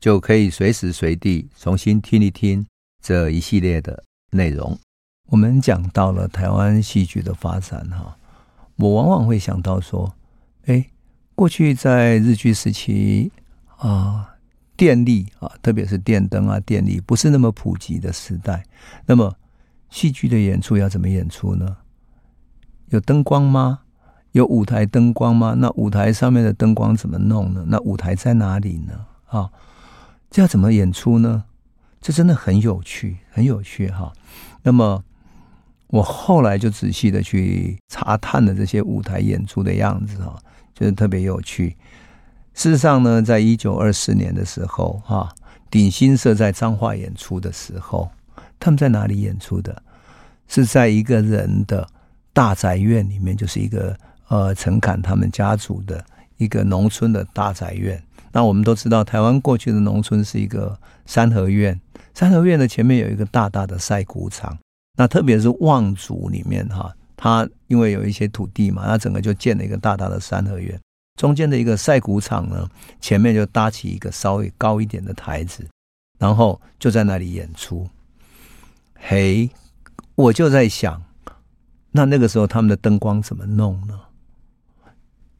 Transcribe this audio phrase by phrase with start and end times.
[0.00, 2.66] 就可以随时随地重新听一听
[3.02, 4.78] 这一系列的内容。
[5.26, 8.16] 我们讲到了台湾戏剧的发展，哈，
[8.76, 10.14] 我往往会想到说，
[10.66, 10.86] 哎，
[11.34, 13.30] 过去在日据时期
[13.76, 14.34] 啊。
[14.78, 18.64] 电力啊，特别是电灯啊，电力不是那么普及的时代。
[19.06, 19.34] 那么，
[19.90, 21.78] 戏剧的演出要怎么演出呢？
[22.90, 23.80] 有灯光吗？
[24.30, 25.56] 有舞台灯光吗？
[25.58, 27.64] 那舞台上面的灯光怎么弄呢？
[27.66, 29.04] 那舞台在哪里呢？
[29.26, 29.50] 啊，
[30.30, 31.44] 这要怎么演出呢？
[32.00, 34.12] 这真的很有趣，很有趣哈。
[34.62, 35.02] 那么，
[35.88, 40.38] 我后来就仔细的去查探了这些舞台演出的样子啊，
[40.74, 41.76] 就是特别有趣。
[42.54, 45.28] 事实上呢，在一九二四年的时候，哈，
[45.70, 48.08] 鼎新社在彰化演出的时候，
[48.60, 49.82] 他们在哪里演出的？
[50.46, 51.86] 是在一个人的
[52.32, 53.96] 大宅院里面，就是一个
[54.28, 56.04] 呃陈侃他们家族的
[56.36, 58.02] 一个农村的大宅院。
[58.32, 61.80] 那我们都知道，台湾过去的农村是一个三合院，
[62.14, 64.58] 三合院的前面有一个大大的晒谷场。
[64.96, 70.78] 那特别是望族里面哈，他因为有一些土地嘛，那整个就建了一个大大的三合院。
[71.16, 72.68] 中间的一个晒谷场呢，
[73.00, 75.66] 前面就搭起一个稍微高一点的台子，
[76.18, 77.88] 然后就在那里演出。
[78.94, 79.48] 嘿，
[80.16, 81.02] 我就在想，
[81.92, 83.98] 那那个时候他们的灯光怎么弄呢？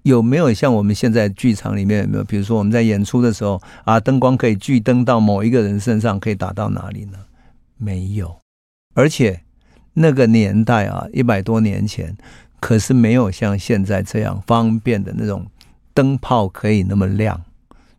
[0.03, 2.25] 有没有像我们现在剧场里面有没有？
[2.25, 7.19] 比如说我们在演出的时候啊，灯光可以聚灯到某一个人身上，可以打到哪里呢？
[7.77, 8.39] 没有。
[8.95, 9.43] 而且
[9.95, 12.17] 那个年代啊，一百多年前，
[12.61, 15.47] 可是没有像现在这样方便的那种。
[15.95, 17.43] 灯泡可以那么亮，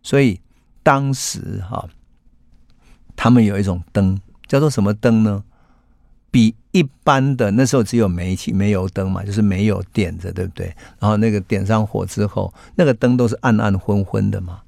[0.02, 0.40] 所以
[0.82, 1.86] 当时哈，
[3.14, 4.18] 他们有一种灯
[4.48, 5.44] 叫做什么灯呢？
[6.32, 10.68] 比一般的那时候只有煤气煤油灯嘛，就是没有点着，对不对？
[11.00, 14.62] 然后那个点上火之后，那个灯都是暗暗昏昏的嘛。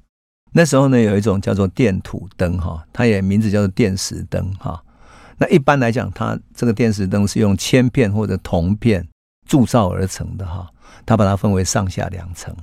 [0.52, 4.82] 那时候呢，有一种叫做电土灯哈，它也名字叫做电石灯哈。
[5.38, 9.06] 那一般来讲，它这个电石灯是用铅片或者铜片
[9.48, 10.68] 铸造而成的哈，
[11.06, 12.54] 它把它分为上下两层。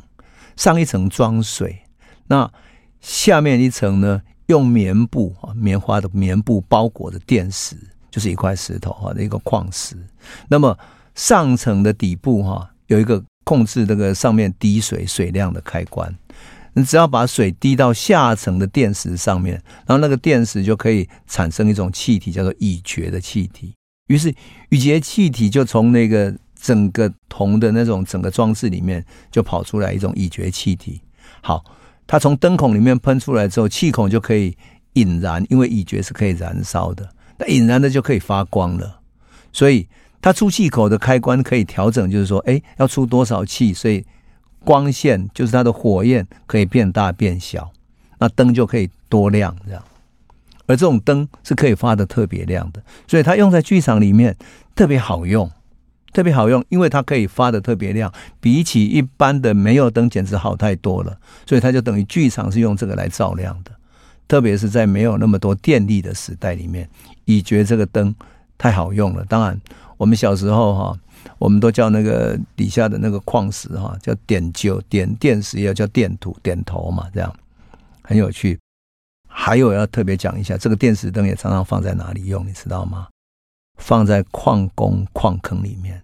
[0.55, 1.81] 上一层装水，
[2.27, 2.51] 那
[2.99, 7.77] 下面一层呢，用棉布啊，棉花的棉布包裹着电石，
[8.09, 9.95] 就是一块石头哈一个矿石。
[10.47, 10.77] 那么
[11.15, 16.13] 上层的底部哈，有一个控制这个上面滴水水量的开关。
[16.73, 19.55] 你只要把水滴到下层的电池上面，
[19.85, 23.73] 然后那个电池就可以产生一种气体，叫做乙炔的气体。
[24.07, 24.33] 于是
[24.69, 26.35] 乙炔气体就从那个。
[26.61, 31.01] 整个铜的那种整个装置里面就跑出来一种乙炔气体。
[31.41, 31.63] 好，
[32.05, 34.53] 它从灯孔里面喷出来之后，气孔就可以
[34.95, 37.09] 引燃，因为乙炔是可以燃烧的。
[37.39, 38.99] 那引燃的就可以发光了。
[39.51, 39.87] 所以
[40.21, 44.05] 它出气口的开关可以调整，就是说，哎，要出多少气，所以
[44.63, 47.71] 光线就是它的火焰可以变大变小，
[48.19, 49.83] 那灯就可以多亮这样。
[50.67, 54.37] 而这种灯是可以发的特别亮的，所以它用在剧场里面
[54.75, 55.49] 特别好用。
[56.11, 61.15] 特别好用，因为它可以发的特别亮，比起一般的煤油灯简直好太多了。
[61.45, 63.71] 所以它就等于剧场是用这个来照亮的，
[64.29, 66.87] 特别是在没有那么多电力的时代里面，
[67.25, 68.15] 乙觉这个灯
[68.59, 69.25] 太好用了。
[69.25, 69.59] 当然，
[69.97, 70.99] 我们小时候哈，
[71.39, 77.35] 我们都叫那个底下的那个矿石哈，叫点灸，点电石要叫电土，点头嘛，这样
[78.03, 78.59] 很有趣。
[79.27, 83.07] 还有要特别讲一下，这个电石灯也常常放在哪里用，你知道吗？
[83.77, 86.03] 放在矿工矿坑里面，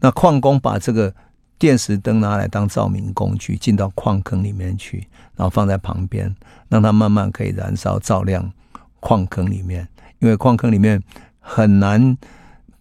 [0.00, 1.12] 那矿工把这个
[1.58, 6.34] 电石灯拿来当照明工具，进到矿坑里面去，然后放在旁边，
[6.68, 8.52] 让它慢慢可以燃烧，照亮
[9.00, 9.88] 矿坑里面。
[10.18, 11.02] 因为矿坑里面
[11.40, 12.16] 很难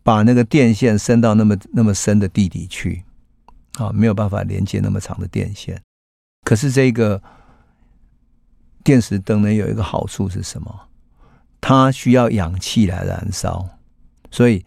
[0.04, 3.04] 把那个电线伸到那么那么深的地底去，
[3.74, 5.81] 啊，没有办法连接那么长的电线。
[6.44, 7.22] 可是这个
[8.83, 10.88] 电石灯呢，有一个好处是什么？
[11.60, 13.68] 它需要氧气来燃烧。
[14.31, 14.66] 所以，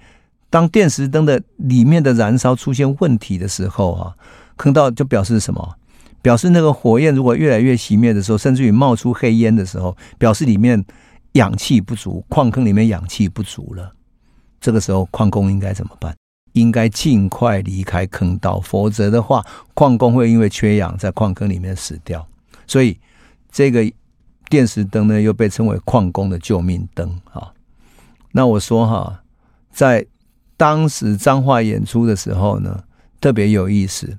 [0.51, 4.15] 当电石灯的里面的燃烧出现问题的时候，啊，
[4.57, 5.75] 坑道就表示什么？
[6.21, 10.85] 表示那个火焰如果越来越熄灭的时候，甚至于冒出黑烟的时候，表示里面
[11.33, 13.93] 氧气不足，矿坑里面氧气不足了。
[14.61, 16.15] 这个时候，矿工应该怎么办？
[16.55, 22.27] 应该尽快离开坑道，否则的话，矿工会因为缺氧在矿坑里面死掉。
[22.67, 22.99] 所以，
[23.53, 23.89] 这个
[24.49, 27.53] 电石灯呢，又被称为矿工的救命灯啊。
[28.33, 29.23] 那我说哈，
[29.71, 30.05] 在
[30.59, 32.85] 当时彰化演出的时候呢，
[33.21, 34.19] 特别有意思。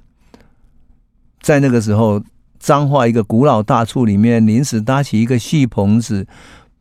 [1.41, 2.24] 在那个时候，
[2.57, 6.25] 彰化一个古老大厝里面临时搭起一个戏棚子，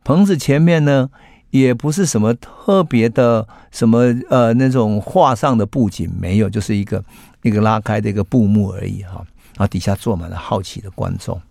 [0.03, 1.09] 棚子前面呢，
[1.49, 7.03] 也不是什么特别的什么呃那种画上的布景，没有，就是一个
[7.41, 9.25] 一个拉开的一个布幕而已哈。
[9.55, 11.41] 然后底下坐满了好奇的观众，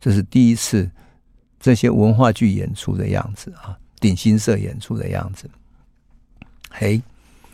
[0.00, 0.88] 这是第一次
[1.58, 5.50] 这些文化剧演出的样子啊，鼎新社演出的样子。
[6.70, 7.02] 嘿，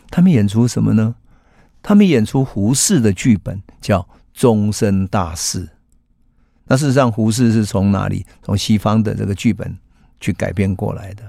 [0.09, 1.15] 他们演出什么呢？
[1.83, 4.01] 他们演出胡适的剧本，叫
[4.33, 5.65] 《终身大事》。
[6.65, 8.25] 那事实上，胡适是从哪里？
[8.43, 9.77] 从西方的这个剧本
[10.19, 11.23] 去改编过来的。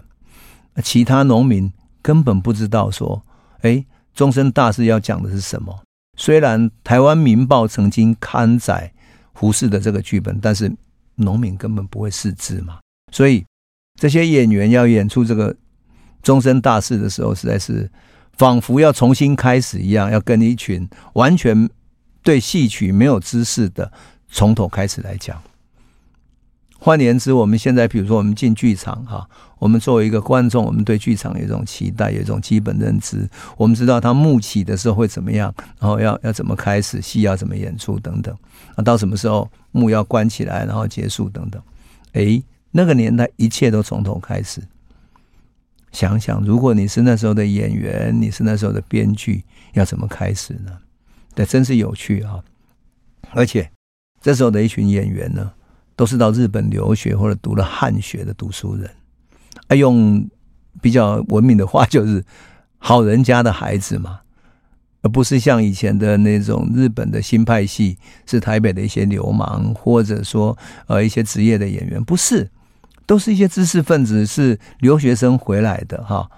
[0.82, 1.72] 其他农民
[2.02, 3.22] 根本不知道说，
[3.60, 3.70] 哎，
[4.14, 5.80] 《终身大事》要讲的是什么？
[6.16, 8.92] 虽然台湾《民报》曾经刊载
[9.32, 10.72] 胡适的这个剧本，但是
[11.14, 12.80] 农民根本不会识字嘛。
[13.12, 13.44] 所以
[13.94, 15.54] 这些演员要演出这个
[16.22, 17.88] 《终身大事》的时候，实在是
[18.38, 21.68] 仿佛要重新开始一样，要跟一群完全
[22.22, 23.92] 对戏曲没有知识的
[24.30, 25.42] 从头开始来讲。
[26.78, 33.28] 换言之，我们现在比如说我们进剧场哈，我们作为一个观众，我们对剧场有一种期待，有一种基本认知。
[33.56, 38.32] 我们知道它幕起的时候会怎么样，然后要要怎么开始，戏要怎么演出等等。
[38.76, 41.60] 那到什么时候幕要关起来，然后结束等等。
[42.12, 44.62] 诶，那个年代一切都从头开始。
[45.92, 50.78] 想想，如果你是那时候的演员，你是那时候的编剧，要怎么开始呢？
[51.34, 52.42] 对，真是有趣啊！
[53.30, 53.70] 而且
[54.20, 55.52] 这时候的一群演员呢，
[55.94, 58.90] 都是到日本留学或者读了汉学的读书人，
[59.68, 60.28] 啊，用
[60.80, 62.24] 比较文明的话就是
[62.78, 64.20] 好人家的孩子嘛，
[65.02, 70.56] 而不是像以前的那种日本的新派系，是台北的一些流氓，或者说
[70.86, 72.50] 呃一些职业的演员，不是，
[73.08, 76.30] 都是一些知识分子，是留学生回来的哈。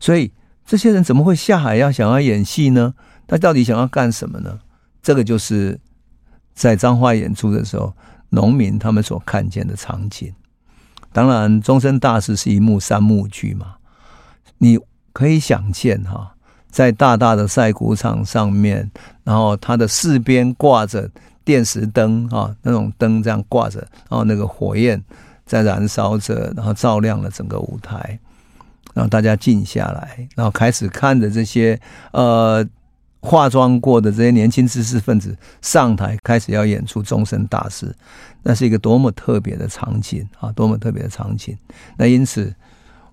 [0.00, 0.32] 所以
[0.66, 2.94] 这些人怎么会下海要想要演戏呢？
[3.28, 4.58] 他到底想要干什么呢？
[5.02, 5.78] 这个就是
[6.54, 7.94] 在彰化演出的时候。
[8.30, 10.34] 农民他们所看见的场景，
[11.12, 13.76] 当然，终身大事是一幕三幕剧嘛。
[14.58, 14.76] 你
[15.12, 16.34] 可以想见哈，
[16.68, 18.90] 在大大的赛谷场上面，
[19.22, 21.08] 然后他的四边挂着
[21.44, 23.78] 电石灯啊，那种灯这样挂着，
[24.10, 25.00] 然后那个火焰
[25.46, 28.18] 在燃烧着，然后照亮了整个舞台，
[28.94, 31.80] 让大家静下来，然后开始看着这些
[32.12, 32.66] 呃。
[33.26, 37.90] 化妆过的这些年轻知识分子上台开始要演出终身大事，
[38.42, 40.52] 那是一个多么特别的场景啊！
[40.52, 41.56] 多么特别的场景。
[41.96, 42.54] 那因此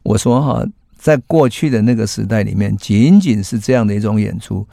[0.04, 0.66] 我说哈，
[0.98, 4.68] 在过去的那个时代里面，仅仅是这样的一种演出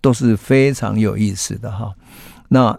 [0.00, 1.92] 都是非常有意思的哈。
[2.46, 2.78] 那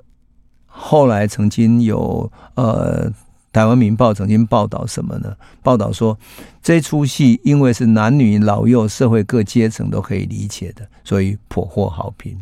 [0.68, 3.12] 后来曾经有呃。
[3.56, 5.34] 台湾《民报》曾经报道什么呢？
[5.64, 6.20] 报道说，
[6.62, 12.38] 这出戏因为是男女老幼、社会各阶层都可以理解的，所以颇获好评。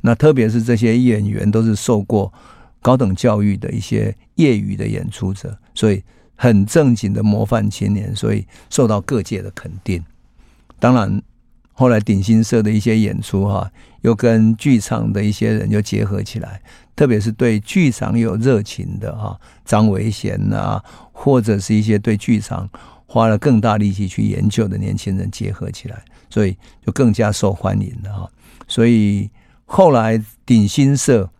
[0.00, 2.32] 那特别是这些演员都是受过
[2.80, 6.02] 高等教育的一些业余的演出者，所以
[6.36, 10.02] 很正经的模范青年，所以受到各界的肯定。
[10.78, 11.20] 当然。
[11.78, 13.70] 后来鼎新社的一些演出哈，
[14.00, 16.62] 又跟剧场的一些人又结合起来，
[16.96, 20.82] 特别是对剧场有热情的哈，张维贤啊，
[21.12, 22.68] 或者是一些对剧场
[23.06, 28.30] 花了更大力气去研究的年轻人结合起来，所以就更加受欢迎了哈。
[28.66, 29.30] 所以
[29.66, 31.30] 后来鼎新社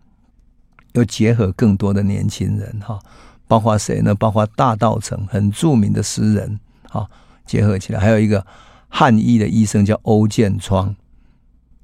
[0.93, 2.99] 又结合更多的年轻人哈，
[3.47, 4.15] 包括谁呢？
[4.15, 7.09] 包括大道城很著名的诗人哈，
[7.45, 8.45] 结合起来，还有一个。
[8.89, 10.95] 汉医的医生叫欧建窗，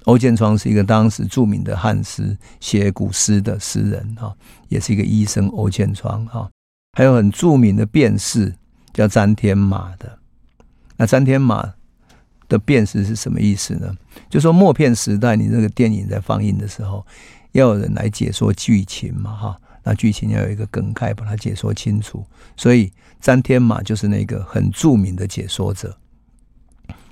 [0.04, 4.34] 欧建窗是一个当时著名的汉诗写古诗的诗人哈，
[4.68, 6.48] 也是一个医生欧建窗哈。
[6.96, 8.54] 还有很著名的辩士
[8.92, 10.18] 叫詹天马的，
[10.96, 11.74] 那詹天马
[12.48, 13.96] 的辩士是什么意思呢？
[14.30, 17.04] 就说默片时代，你这个电影在放映的时候，
[17.52, 22.24] 要有人来解说剧情嘛哈，那剧情要有一个梗概把它解说清楚，
[22.56, 25.96] 所以詹天马就是那个很著名的解说者。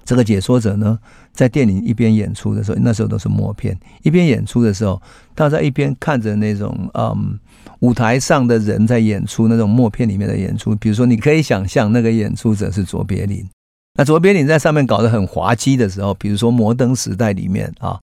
[0.05, 0.99] 这个解说者呢，
[1.33, 3.79] 在电影一边演出的时候，那时候都是默片。
[4.03, 5.01] 一边演出的时候，
[5.37, 7.39] 他在一边看着那种嗯
[7.81, 10.75] 舞台上的人在演出那种默片里面的演出。
[10.77, 13.49] 比如说，你可以想象那个演出者是卓别林。
[13.95, 18.01] 那卓别林在上面搞得很滑稽的时候，比如说《摩登时代》里面啊，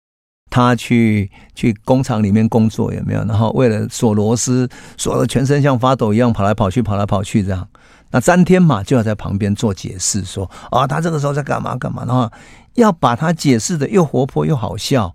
[0.50, 3.24] 他去去工厂里面工作有没有？
[3.25, 7.68] 然后为了锁螺丝，锁的全身像发抖一样，跑来跑去，跑来跑去这样。
[8.12, 12.32] 那詹天马就要在旁边做解释，说啊，他这个时候在干嘛干嘛，然后
[12.74, 15.13] 要把他解释的又活泼又好笑，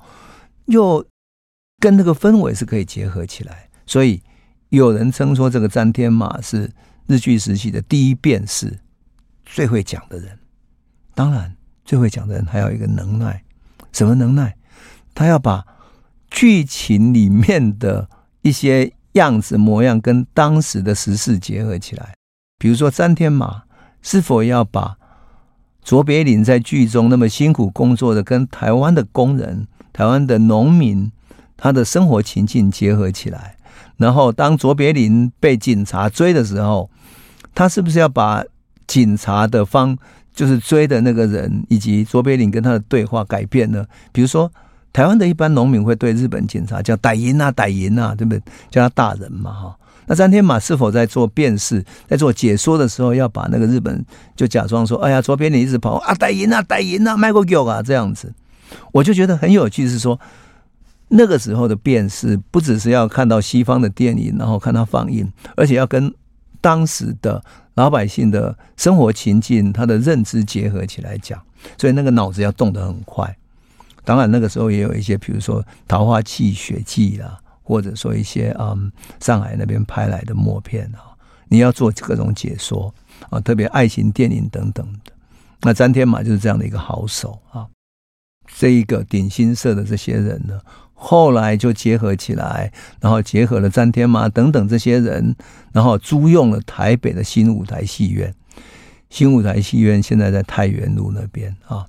[0.67, 1.05] 又
[1.81, 3.69] 跟那个氛围是可以结合起来。
[3.87, 4.23] 所以
[4.69, 6.71] 有人称说这个詹天马是
[7.07, 8.79] 日据时期的第一辩士，
[9.45, 10.39] 最会讲的人。
[11.15, 13.45] 当然，最会讲的人还有一个能耐，
[13.93, 14.57] 什么能耐？
[15.15, 15.65] 他要把
[16.31, 18.09] 剧情里面的
[18.43, 22.15] 一些样子模样跟当时的时事结合起来。
[22.59, 23.63] 比如说，詹天马
[24.03, 24.97] 是否要把
[25.83, 31.11] 卓别林在剧中那么辛苦工作的，跟台湾的工人、台湾的农民
[31.57, 33.57] 他的生活情境结合起来？
[33.97, 36.91] 然后，当卓别林被警察追的时候，
[37.55, 38.43] 他是不是要把
[38.87, 39.97] 警察的方，
[40.35, 43.85] 就是追的那个人，以及卓别林跟他的对话改变呢？
[44.11, 44.51] 比如说，
[44.93, 48.43] 台湾的一般农民会对日本警察叫“歹银啊，歹银啊”，对不对？
[48.71, 49.77] 叫他大人嘛，哈。
[50.07, 54.05] 那詹天马是否在做辩士，在做解说的时候，要把那个日本
[54.37, 58.33] 就假装说：“哎呀，卓别林一直跑啊，歹银啊，歹银啊，卖过酒啊，这样子。”
[58.93, 60.19] 我就觉得很有趣，是说。
[61.09, 66.13] 那个时候的辨识不只是要看到西方的电影，然后看它放映，而且要跟
[66.63, 67.45] 当时的
[67.75, 71.41] 老百姓的生活情境、他的认知结合起来讲，
[71.79, 73.37] 所以那个脑子要动得很快。
[74.03, 81.19] 当然，那个时候也有一些，比如说《桃花泣血记》啦，或者说一些嗯上海那边拍来的默片啊，
[81.49, 82.95] 你要做各种解说
[83.31, 85.13] 啊，特别爱情电影等等的。
[85.63, 87.67] 那詹天马就是这样的一个好手啊。
[88.57, 90.61] 这一个鼎新社的这些人呢，
[90.93, 95.35] 后来就结合起来，然后结合了詹天马等等这些人，
[95.73, 98.33] 然后租用了台北的新舞台戏院。
[99.09, 101.87] 新舞台戏院现在在太原路那边啊，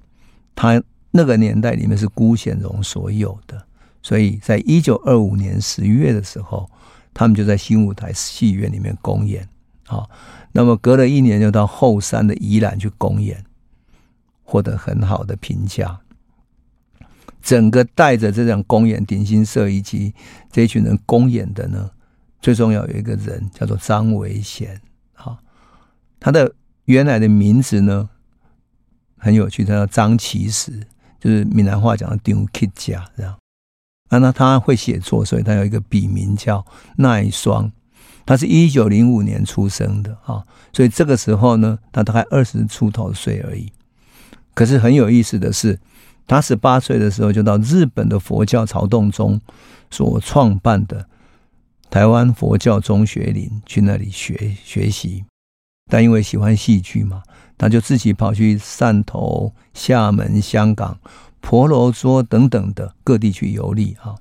[0.55, 3.61] 他那个年代里面是辜显荣所有的，
[4.05, 6.69] 所以在一九二五年十月的时候，
[7.11, 9.49] 他们就在新舞台戏院里面公演
[9.87, 10.07] 啊。
[10.51, 13.43] 那么隔了一年，就到后山的宜兰去公演，
[14.43, 16.01] 获得很好的评价。
[17.41, 20.13] 整个带着这场公演，鼎新社以及
[20.51, 21.89] 这群人公演的呢，
[22.39, 24.79] 最重要有一个人叫做张维贤，
[25.15, 25.35] 哈，
[26.19, 28.07] 他的原来的名字呢
[29.17, 30.85] 很有趣，他叫张其实，
[31.19, 33.35] 就是闽南话讲的张启家这样。
[34.17, 36.65] 那他会写作，所以他有一个笔名叫
[36.97, 37.71] 奈双。
[38.25, 40.43] 他是一九零五年出生的啊，
[40.73, 43.71] 所以这个时候呢，他大概二十出头岁而已。
[44.53, 45.79] 可是很有意思的是。
[46.27, 49.39] 他十八岁的时候就到日本的佛教曹洞宗
[49.91, 51.05] 所创办的
[51.91, 55.23] 台湾佛教中学林去那里学学习，
[55.87, 57.21] 但因为喜欢戏剧嘛，
[57.59, 60.97] 他就自己跑去汕头、厦门、香港、
[61.41, 64.15] 婆罗洲等等的各地去游历啊。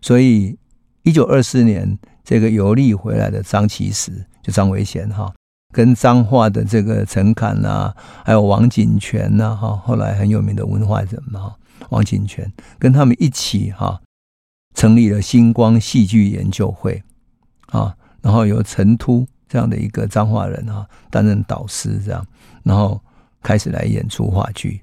[0.00, 0.56] 所以，
[1.02, 5.32] 一九二四年这个游历回来的张其实就张维贤哈。
[5.74, 7.94] 跟彰化的这个陈侃啊，
[8.24, 11.54] 还有王景泉呐，哈，后来很有名的文化人嘛，
[11.90, 14.00] 王景泉跟他们一起哈，
[14.74, 17.02] 成立了星光戏剧研究会
[17.66, 22.26] 啊，然后由陈突这样的一个彰化人啊担任导师，这样，
[22.62, 22.98] 然后
[23.42, 24.80] 开始来演出话剧。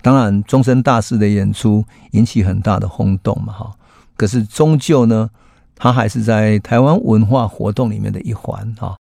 [0.00, 3.72] 当然，终身大事的演出引起很大的轰动嘛，哈，
[4.16, 5.28] 可是终究呢，
[5.74, 8.96] 他还是在台湾文化活动里面的一环哈。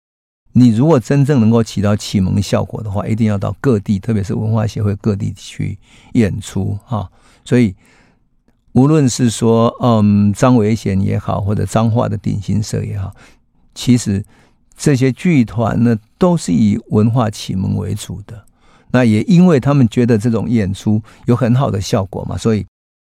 [0.53, 5.77] 你如果真正能够起到启蒙效果的话，一定要到各地，特别是文化协会各地去
[6.13, 7.07] 演出哈。
[7.45, 7.75] 所以，
[8.71, 13.13] 无论是说嗯张维贤也好，或者彰化的鼎新社也好，
[13.75, 14.25] 其实
[14.75, 18.43] 这些剧团呢都是以文化启蒙为主的。
[18.91, 22.65] 那也因为他们觉得这种演出有很好的效果嘛，所以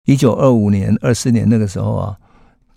[0.06, 2.18] 一九二五年、二四年那个时候啊。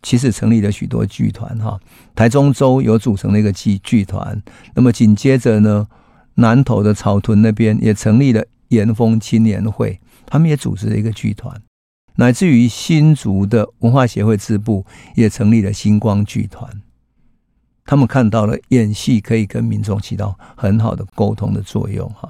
[0.07, 1.81] 其实成立了许多剧团哈，
[2.15, 4.43] 台中州有组成了一个剧剧团，
[4.75, 5.89] 那么紧接着呢，
[6.35, 11.59] 南投的草屯那边也成立了延丰青年会，他们也组织了一个剧团，
[12.17, 14.85] 乃至于新竹的文化协会支部
[15.15, 16.71] 也成立了星光剧团，
[17.87, 22.29] 他们看到了演戏可以跟民众起到很好的沟通的作用哈，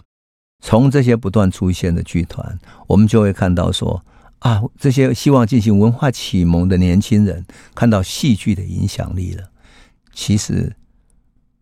[0.64, 4.02] 从这些不断出现的剧团，我们就会看到说。
[4.40, 9.48] 啊，这些希望进行文化启蒙的年轻人看到戏剧的影响力了。
[10.12, 10.76] 其实，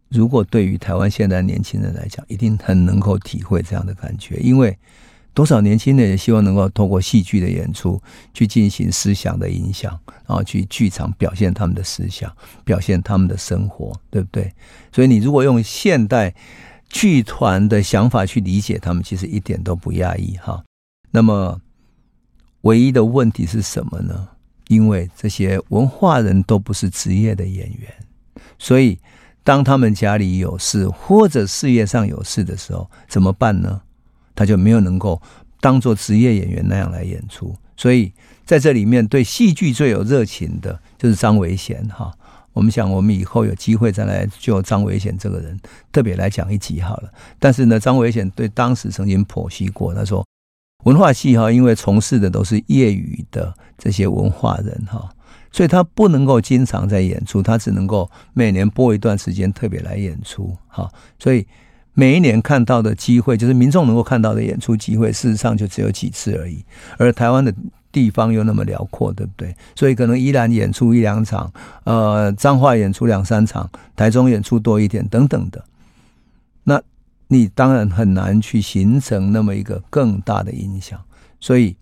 [0.09, 4.77] 如果对于台湾现在年轻人来讲，一定很能够体会这样的感觉，因为
[5.33, 8.03] 多少年轻人也希望能够透过戏剧的演出
[8.35, 14.53] 去进行思想的影响，然后去剧场表现他们的思想，表现他们的生活，对不对？
[14.91, 16.35] 所以，你如果用现代
[16.93, 20.63] 剧团的想法去理解他们，其实一点都不压抑哈。
[21.11, 21.61] 那么。
[22.63, 24.29] 唯一的问题是什么呢？
[24.69, 27.93] 因为这些文化人都不是职业的演员，
[28.57, 28.97] 所以
[29.43, 33.83] 当他们家里有事或者事业上有事的时候，怎么办呢？
[34.37, 35.21] 他就没有能够
[35.61, 37.53] 当做职业演员那样来演出。
[37.77, 38.13] 所以
[38.45, 42.17] 在这里面，对戏剧最有热情的就是张维贤哈，
[42.53, 45.59] 我们想，我们以后有机会再来就张维贤这个人
[45.91, 47.11] 特别来讲一集好了。
[47.39, 50.25] 但是呢，张维贤对当时曾经剖析过，他说，
[50.85, 55.09] 文化系哈，因为从事的都是业余的这些文化人哈，
[55.51, 60.91] 所以他不能够经常在演出，他只能够每年播一段时间特别来演出哈。
[61.19, 61.47] 所以
[61.95, 66.65] 每一年看到的机会，就是民众能够看到的演出机会，事实上就只有几次而已。
[66.99, 67.55] 而台湾的。
[67.93, 69.55] 地方又那么辽阔，对不对？
[69.77, 71.53] 所以可能依然演出一两场，
[71.85, 75.63] 呃，彰化演出两三场，台中演出多一点，等等的。
[76.65, 76.81] 那
[77.29, 80.99] 你当然很难去形成那么一个更大的影响。
[81.39, 81.77] 所以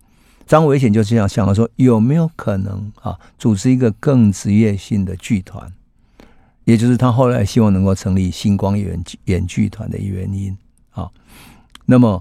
[0.46, 5.72] 张维贤就这样想了，说有没有可能啊，组织一个更职业性的剧团？
[6.64, 10.56] 也就是他后来希望能够成立星光演演剧团的原因
[10.90, 11.08] 啊。
[11.86, 12.20] 那么。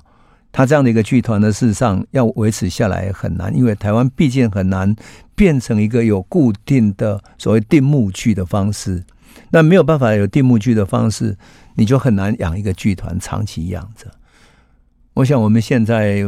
[0.51, 4.95] 他这样的一个剧团呢，事实上要维持下来很难，因为台湾毕竟很难
[5.35, 9.03] 变成一个有固定的所谓定目剧的方式。
[9.51, 11.37] 那没有办法有定目剧的方式，
[11.75, 14.11] 你就很难养一个剧团长期养着。
[15.13, 16.25] 我想我们现在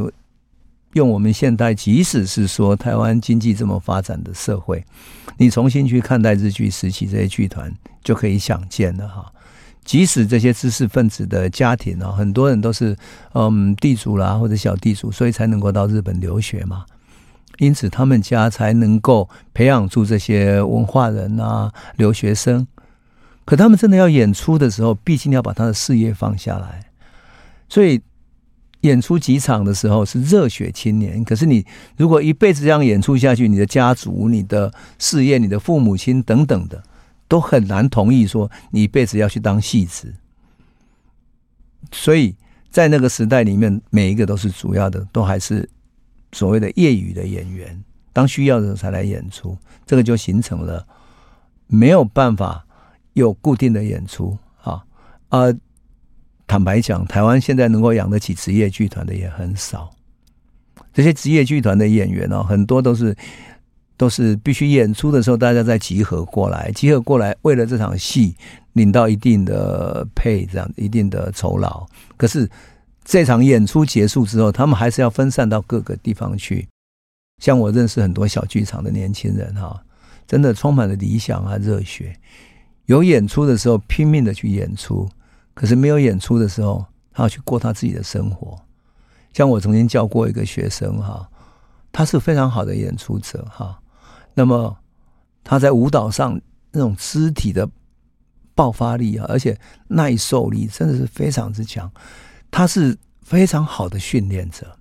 [0.94, 4.84] 用我们现代，即使是说台湾经济这么发展的社会，
[5.38, 7.74] 你重新去看待日剧时期这些剧团，
[8.04, 9.32] 就可以想见了哈。
[9.84, 12.96] 即使这些知识分子的家庭啊，很多人都是
[13.34, 16.86] 嗯地主啦或者小地主，所以才能够到日本留学嘛。
[17.58, 22.66] 因此他们家才能够培养出这些文化人啊、留学生。
[23.44, 26.86] 可他们真的要演出的时候，毕竟要把他的事业放下来，
[27.68, 28.00] 所以
[28.82, 31.24] 演出几场的时候是热血青年。
[31.24, 31.66] 可是你
[31.98, 36.82] 如果一辈子这样演出下去，你的家族、你的事业、你的父母亲等等的。
[37.32, 40.14] 都很难同意说你一辈子要去当戏子，
[41.90, 42.36] 所以
[42.70, 45.70] 在那个时代里面，每一个都是主要的，都还是
[46.34, 50.86] 所谓的业余的演员，当需要的时候才来演出，这个就形成了
[51.68, 52.66] 没有办法
[53.14, 54.84] 有固定的演出啊
[55.30, 55.46] 啊！
[56.46, 59.90] 坦白讲，台湾现在能够养得起职业剧团的也很少，
[60.94, 63.16] 这些职业剧团的演员哦，很多都是。
[64.02, 68.36] 都是必须演出的时候，大家再集合过来，集合过来，为了这场戏
[68.74, 71.86] 领到一定的 pay，这样一定的酬劳。
[72.18, 72.50] 可是
[73.06, 76.68] 这场演出结束之后，他们还是要分散到各个地方去。
[77.44, 79.80] 像我认识很多小剧场的年轻人哈，
[80.26, 82.12] 真的充满了理想啊、热血。
[82.88, 85.08] 有演出的时候拼命的去演出，
[85.54, 86.84] 可是没有演出的时候，
[87.14, 88.58] 他要去过他自己的生活。
[89.32, 91.30] 像我曾经教过一个学生哈，
[91.92, 93.78] 他是非常好的演出者哈。
[94.34, 94.78] 那么
[95.44, 96.40] 他在舞蹈上
[96.72, 97.70] 那种肢体的
[98.56, 101.92] 爆发力啊，而且耐受力真的是非常之强。
[102.50, 104.78] 他是非常好的训练者，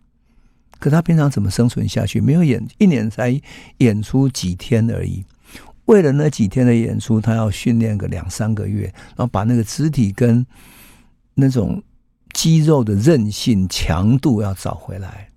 [0.78, 2.20] 可他平常怎么生存下去？
[2.20, 3.40] 没有演，一年才
[3.78, 5.24] 演出几天而已。
[5.86, 8.84] 为了那几天的演出，他要训练个两三个月，
[9.16, 10.46] 然后把那个肢体跟
[11.34, 11.82] 那种
[12.32, 15.28] 肌肉的韧性、强度要找回来。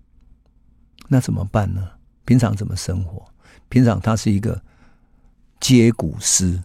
[1.08, 1.88] 那怎么办呢？
[2.26, 3.26] 平常怎么生活？
[3.74, 4.62] 平常他是一个
[5.60, 6.62] 接骨师，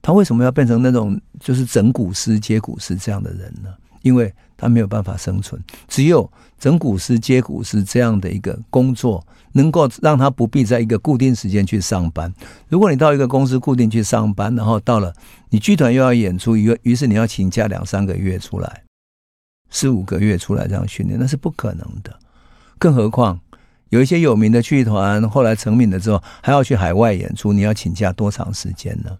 [0.00, 3.68] 他为什么要变成那种就是整骨师、接骨师这样的人呢？
[4.00, 12.32] 因为他没有办法生存，只有整骨师、接骨师这样的一个工作，能够让他不必在一个固定时间去上班。
[12.70, 15.14] 如果你到一个公司固定去上班，然后到了
[15.50, 18.82] 你剧团又要演出，于于是你要请假两三个月出来，
[19.68, 22.18] 四五个月出来这样训练，那是不可能的。
[22.78, 23.38] 更何况。
[23.90, 29.16] 有一些有名的剧团，后来成名了之后，还要去海外演出，你要请假多长时间呢？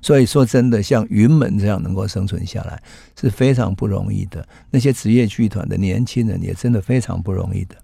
[0.00, 2.82] 所以说真的，像云门这样能够生存下来
[3.18, 4.46] 是非常不容易的。
[4.70, 7.76] 那些职业剧团的年轻人也真的非常不容易的。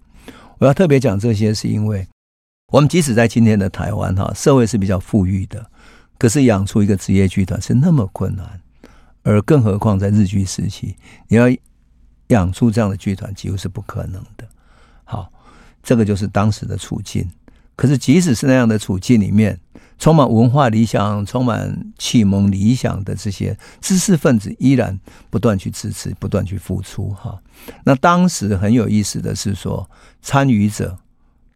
[0.57, 2.07] 我要特别讲这些，是因为
[2.71, 5.65] 我们即使在今天的台湾哈，社会是比较富裕的，
[6.17, 8.61] 可是养出一个职业剧团是那么困难，
[9.23, 10.95] 而更何况在日据时期，
[11.27, 11.45] 你要
[12.27, 14.47] 养出这样的剧团几乎是不可能的。
[15.03, 15.31] 好。
[15.83, 17.29] 这个就是当时的处境，
[17.75, 19.59] 可是即使是那样的处境里面，
[19.99, 24.97] 充满文化理想、充满启蒙理想的这些知识分子，依然
[25.29, 27.09] 不断去支持、不断去付出。
[27.09, 27.37] 哈，
[27.83, 29.87] 那当时很有意思的是说，
[30.21, 30.97] 参与者，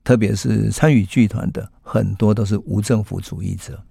[0.04, 3.82] 特别是参与剧团的很多都是无政府主义者。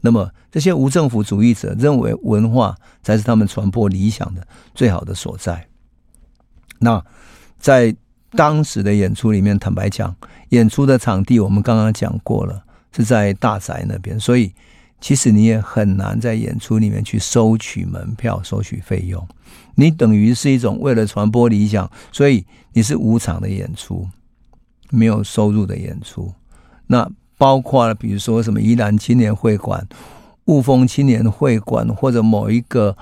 [0.00, 5.66] 那么这些无政府主义者认为文化才是他们传播理想的最好的所在。
[6.78, 7.02] 那
[7.58, 7.96] 在
[8.36, 10.14] 当时的演出里面，坦白讲，
[10.50, 14.52] 演出的场地我们刚刚讲过了，是在大宅那边，所以
[15.00, 19.26] 其实你也很难在演出里面去收取门票、收取费用。
[19.74, 24.06] 你等于是一种为了传播理想，所以你是无偿的演出，
[24.90, 26.32] 没有收入的演出。
[26.86, 29.86] 那包括了比如说什么宜兰青年会馆，
[30.46, 32.96] 雾峰青年会馆或者某一个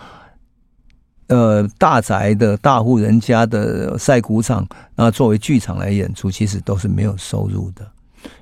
[1.29, 7.91] 呃大宅的大户人家的晒谷场，那作为剧场来演出，其实都是没有收入的。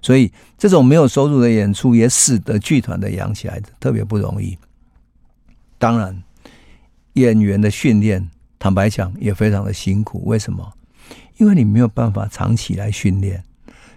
[0.00, 4.56] 所以这种没有收入的演出，也使得剧团的养起来特别不容易。
[5.78, 6.22] 当然，
[7.14, 10.22] 演员的训练，坦白讲也非常的辛苦。
[10.24, 10.72] 为什么？
[11.38, 13.42] 因为你没有办法长期来训练，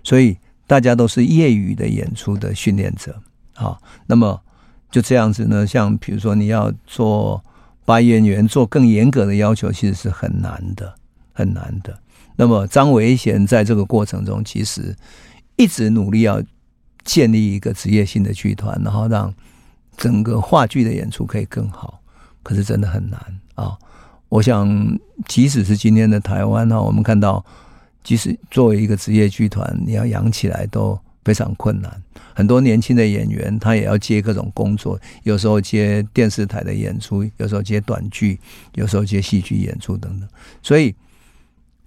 [0.03, 3.15] 所以大家都是业余的演出的训练者。
[3.53, 4.41] 好，那么
[4.89, 5.67] 就这样子呢？
[5.67, 7.43] 像比如说，你要做
[7.85, 10.95] 把演员做更严格的要求，其实是很难的，
[11.31, 11.97] 很难的。
[12.35, 14.93] 那么张维贤在这个过程中，其实
[15.55, 16.41] 一直努力要
[17.03, 19.33] 建立一个职业性的剧团，然后让
[19.95, 22.01] 整个话剧的演出可以更好。
[22.43, 23.19] 可是真的很难
[23.55, 23.77] 啊！
[24.29, 24.67] 我想，
[25.27, 27.43] 即使是今天的台湾呢，我们看到，
[28.03, 31.91] 即使作为一个职业剧团，你要养起来都非常困难。
[32.33, 38.39] 很多年轻的演员，他也要接各种工作，有时候接电视台的演出，有时候接短剧，
[38.75, 40.29] 有时候接戏剧演出等等。
[40.63, 40.95] 所以。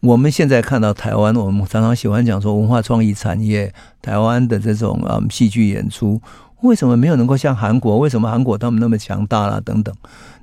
[0.01, 6.23] 我们现在看到台湾，我们常常喜欢讲说文化创意产业，台湾的这种啊戏剧演出，
[6.61, 7.99] 为什么没有能够像韩国？
[7.99, 9.61] 为什么韩国他们那么强大啦？
[9.65, 9.93] 等等，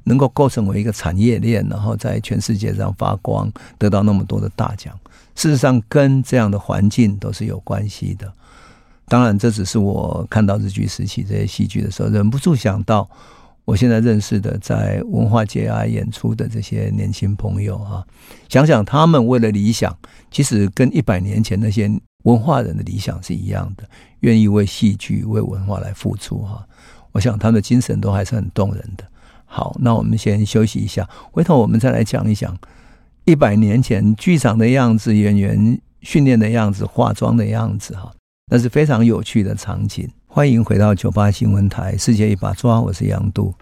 [0.04, 4.94] 能够构成为一个产业链，然后在全世界上发光，得到那么多的大奖？
[5.36, 8.30] 事实上，跟这样的环境都是有关系的。
[9.08, 13.10] 当然，这只是我看到日剧时期这些戏剧的时候，忍不住想到。
[13.66, 18.06] 我现在认识的在文化界啊演出的这些年轻朋友啊，
[18.48, 19.98] 想想他们为了理想，
[20.30, 21.90] 其实跟一百年前那些
[22.26, 23.84] 文化人的理想是一样的，
[24.20, 26.64] 愿意为戏剧、为文化来付出哈。
[27.12, 29.04] 我想他们的精神都还是很动人的。
[29.46, 32.56] 好，那我们先休息一下，回头我们再来讲一讲
[33.24, 38.14] 一百年前剧场的样子、演员训练的样子、化妆的样子哈，
[38.48, 40.08] 那是非常有趣的场景。
[40.28, 43.56] 欢迎回到九八新闻台，世界一把抓，我是杨度。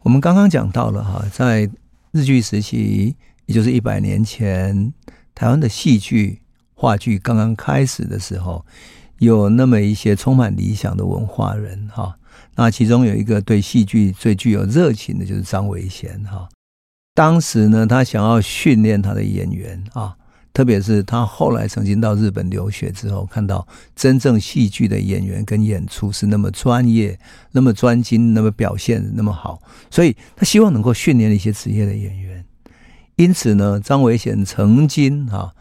[0.00, 1.70] 我们刚刚讲到了哈，在
[2.12, 4.94] 日据时期，也就是一百年前，
[5.34, 6.40] 台湾的戏剧、
[6.72, 8.64] 话剧刚刚开始的时候，
[9.18, 12.16] 有那么一些充满理想的文化人哈。
[12.54, 16.48] 那其中有一个对戏剧最具有热情的，就是张维贤哈。
[17.14, 20.16] 当时呢，他想要训练他的演员啊。
[20.56, 27.18] 特别是他后来曾经到日本留学之后，看到真正戏剧的演员跟演出是那么专业、
[27.52, 32.42] 那么专精、那么表现那么好，所以他希望能够训练一些职业的演员。
[33.16, 35.52] 因此呢，张维贤曾经啊，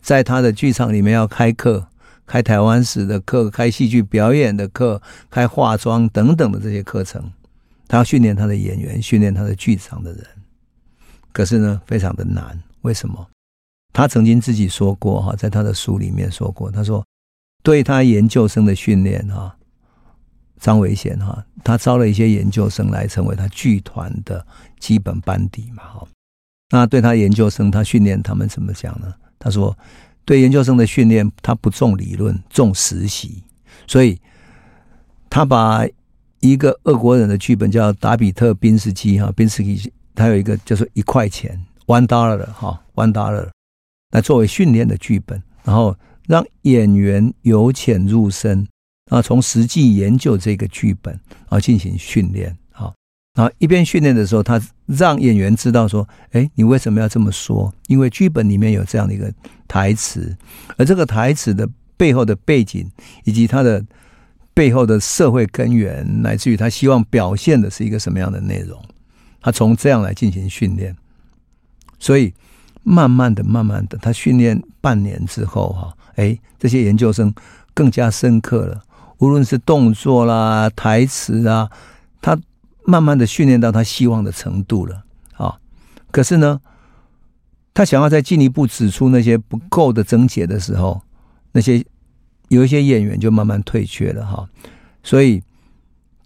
[0.00, 1.88] 在他的剧场里面要开课，
[2.24, 7.32] 开台湾史的课，开戏剧表演的课，开化妆等等的这些课程，
[7.88, 10.24] 他要训练他的演员，训练他的剧场的人。
[11.32, 13.26] 可是呢，非常的难，为什么？
[13.94, 17.02] 他曾经自己说过哈，在他的书里面说过，他说
[17.62, 19.56] 对他研究生的训练哈，
[20.58, 24.44] 张维贤哈，他招了一些研究生来成为他剧团的
[24.80, 26.08] 基本班底嘛哈。
[26.70, 29.14] 那对他研究生，他训练他们怎么讲呢？
[29.38, 29.78] 他说
[30.24, 33.44] 对研究生的训练，他不重理论，重实习。
[33.86, 34.20] 所以
[35.30, 35.86] 他把
[36.40, 43.48] 一个俄国人的剧本叫达比特宾斯基哈，宾斯基他有一个叫做一块钱 one dollar 哈 one dollar。
[44.14, 45.94] 来作为训练的剧本，然后
[46.28, 48.64] 让演员由浅入深，
[49.10, 52.56] 啊从实际研究这个剧本，然后进行训练。
[52.70, 52.94] 啊，
[53.34, 57.74] 然后一边训练的时候，他让演员知道说：“哎，你为什么要这么说？
[57.88, 59.34] 因为剧本里面有这样的一个
[59.66, 60.36] 台词，
[60.76, 62.88] 而这个台词的背后的背景，
[63.24, 63.84] 以及他的
[64.54, 68.80] 背后的社会根源，乃至于他希望表现的是一个什么样的内容，
[69.40, 70.96] 他从这样来进行训练。
[71.98, 72.32] 所以。”
[72.84, 77.34] 慢慢的，慢慢的，他训练半年之后，哈，哎，这些研究生
[77.72, 78.84] 更加深刻了。
[79.18, 81.70] 无论是动作啦、台词啊，
[82.20, 82.38] 他
[82.84, 85.02] 慢慢的训练到他希望的程度了，
[85.36, 85.56] 啊。
[86.10, 86.60] 可是呢，
[87.72, 91.00] 他想要再进一步指出那些不够的症结的时候，
[91.52, 91.82] 那些
[92.48, 94.46] 有一些演员就慢慢退却了，哈。
[95.02, 95.42] 所以，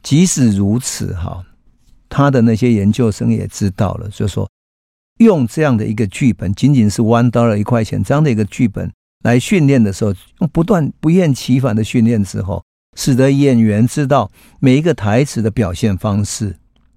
[0.03, 1.45] 即使如此，哈，
[2.09, 4.49] 他的那些研究生也知道了，就说。
[5.19, 8.91] 用这样的一个剧本，仅仅是 one dollar 一块钱这样的一个剧本
[9.25, 12.65] 来训练的时候，用不断不厌其烦的训练之后，
[12.97, 16.57] 使得演员知道每一个台词的表现方式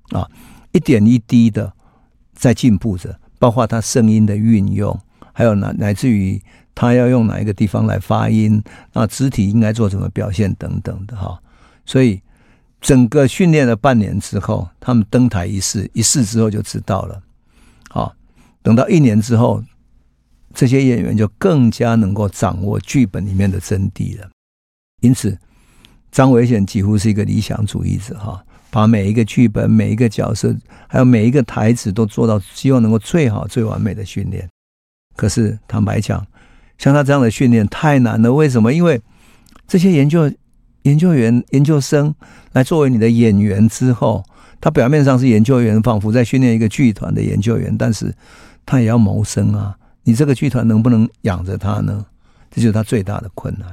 [0.10, 0.28] 啊，
[0.72, 1.74] 一点一滴的
[2.34, 5.00] 在进步着，包括他声音的运用，
[5.34, 6.42] 还有乃乃至于
[6.76, 11.40] 他要用哪一个地方来发音，那肢体应该做什么表现等等的哈。
[11.86, 12.22] 所以
[12.80, 17.20] 整个训练了半年之后，他们登台一试，一试之后就知道了。
[17.94, 18.16] 好，
[18.64, 19.62] 等到一年之后，
[20.54, 24.30] 这些演员就更加能够掌握剧本里面的真谛了。
[25.02, 25.38] 因此，
[26.10, 28.42] 张维贤几乎是一个理想主义者哈。
[28.74, 30.56] 把每一个剧本、每一个角色，
[30.88, 34.48] 还有每一个台词都做到，希望能够最好、最完美的训练。
[35.18, 36.26] 可是坦白讲，
[36.78, 38.32] 像他这样的训练太难了。
[38.32, 38.74] 为什么？
[38.74, 39.02] 因为
[39.68, 40.32] 这些研究
[40.84, 42.16] 研究员、研究生
[42.54, 44.24] 来作为你的演员之后，
[44.62, 48.16] 他表面上是研究员，仿佛在训练一个剧团的研究员，但是
[48.66, 49.76] 他也要谋生啊。
[50.04, 52.06] 你这个剧团能不能养着他呢？
[52.50, 53.68] 这就是他最大的困难。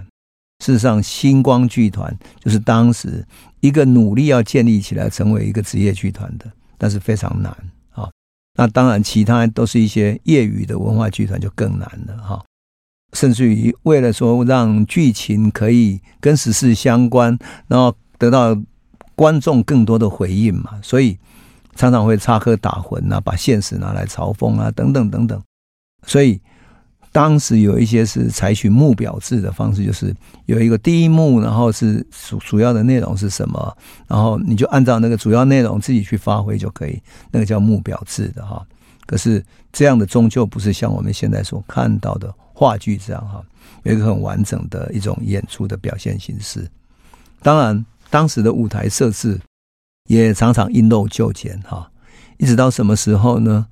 [0.65, 3.25] 事实上，星光剧团就是当时
[3.61, 7.53] 一个努力要建立起来成为一个职业剧团的，但是非常难
[7.91, 8.11] 啊。
[8.57, 12.45] 那当然，其他都是一些业余的文化剧团就更难了哈。
[13.13, 18.55] 甚至于为了说让剧情可以跟时事相关，然后得到
[19.19, 21.19] 观众更多的回应嘛，所以
[21.75, 25.43] 常常会插科打诨啊，把现实拿来嘲讽啊，等等等等，
[26.07, 26.41] 所以。
[27.11, 33.77] 当时有一些是采取目表制的方式，就是有一个第一幕，然后是主主要的内容是什么，
[34.07, 37.03] 然后你就按照那个主要内容自己去发挥就可以，
[37.33, 38.65] 那个叫目表制的哈。
[39.07, 43.43] 可是这样的终究不是像我们现在所看到的话剧这样哈，
[43.85, 46.71] 有一个很完整的一种演出的表现形式。
[47.43, 49.41] 当然，当时的舞台设置
[50.09, 51.91] 也常常因陋就简哈，
[52.39, 53.67] 一直到什么时候呢？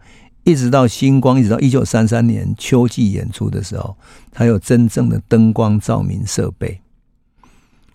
[0.44, 3.96] 一直到星光，一直到一九三三年秋季演出的时候，
[4.30, 6.80] 才有真正的灯光照明设备。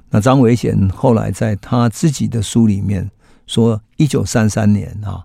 [0.10, 3.10] 那张维贤后来在他自己的书里面
[3.48, 5.24] 说，一九三三年啊，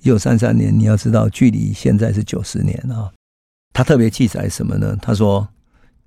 [0.00, 3.10] 一九三三年，你要知道距离现在是九十年啊。
[3.72, 4.96] 他特别记载什么呢？
[5.02, 5.48] 他说，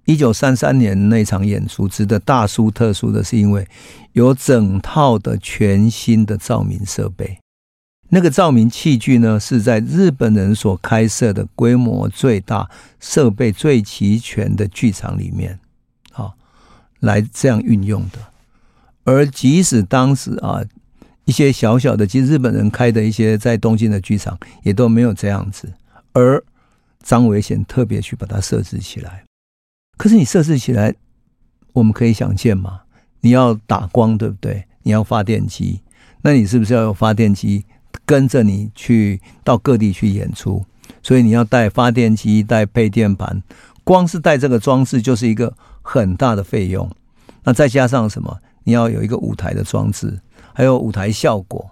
[0.05, 3.67] 一九三三年那场演出值得大书特书的是，因为
[4.11, 7.39] 有整套的全新的照明设备。
[8.09, 15.57] 那个照明器具呢，是在日本人所开设的规模最大、设备最齐全的剧场里面，
[16.11, 16.33] 啊，
[16.99, 18.19] 来这样运用的。
[19.05, 20.61] 而即使当时啊，
[21.25, 25.73] 一些小小的，其实日本人开的一些在东京的剧场也都没有这样子。
[26.11, 26.43] 而
[27.01, 29.23] 张维贤特别去把它设置起来。
[29.97, 30.93] 可是你设置起来，
[31.73, 32.81] 我们可以想见嘛，
[33.21, 34.65] 你要打光，对不对？
[34.83, 35.81] 你要发电机，
[36.21, 37.65] 那你是不是要有发电机？
[38.05, 40.65] 跟着你去到各地去演出，
[41.01, 43.41] 所以你要带发电机、带配电盘，
[43.83, 46.89] 光是带这个装置就是一个很大的费用。
[47.43, 48.37] 那再加上什么？
[48.63, 50.19] 你要有一个舞台的装置，
[50.53, 51.69] 还有舞台效果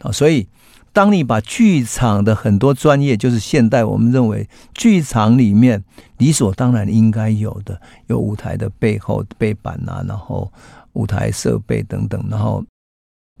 [0.00, 0.10] 啊。
[0.10, 0.48] 所以，
[0.92, 5.82] 当你把剧场的很多专业，就是现代我们认为剧场里面
[6.18, 10.52] 理所当然应该有的，有舞台的背后背板啊，然后
[10.92, 12.64] 舞台设备等等，然后。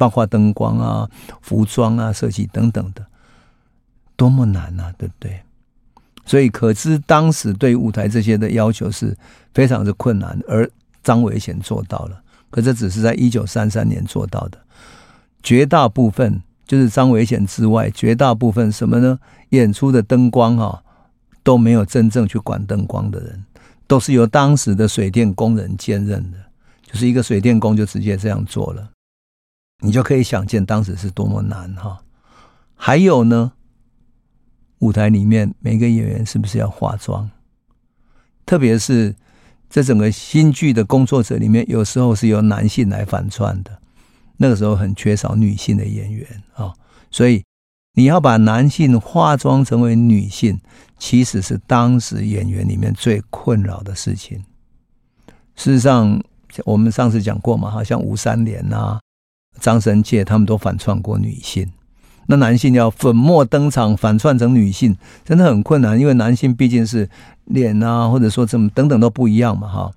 [0.00, 3.04] 包括灯光啊、服装啊、设计等等的，
[4.14, 5.40] 多么难啊，对不对？
[6.24, 9.16] 所以可知当时对舞台这些的要求是
[9.52, 10.70] 非常的困难，而
[11.02, 12.22] 张维贤做到了。
[12.48, 14.58] 可这只是在一九三三年做到的，
[15.42, 19.18] 绝大部分就是张伟贤之外，绝大部分什么呢？
[19.48, 20.82] 演出的灯光啊，
[21.42, 23.42] 都没有真正去管灯光的人，
[23.86, 26.36] 都是由当时的水电工人兼任的，
[26.82, 28.90] 就是一个水电工就直接这样做了。
[29.80, 31.98] 你就可以想见当时是多么难哈。
[32.74, 33.52] 还有呢，
[34.80, 37.30] 舞台里面每个演员是不是要化妆？
[38.44, 39.16] 特别是
[39.70, 43.80] 这整个新剧的工作者里面，有时候是由男性来反串的，
[44.38, 46.72] 那个时候很缺少女性的演员啊。
[47.10, 47.44] 所以
[47.94, 50.58] 你要把男性化妆成为女性，
[50.98, 54.42] 其实是当时演员里面最困扰的事情。
[55.54, 56.18] 事实上，
[56.64, 58.98] 我们上次讲过嘛，好像吴三连呐。
[59.60, 61.68] 张神界他们都反串过女性，
[62.26, 67.10] 那男性要粉墨登场反串成女性，真的很困难，因为男性毕竟是
[67.46, 69.90] 脸啊，或者说怎么等等都不一样嘛，哈。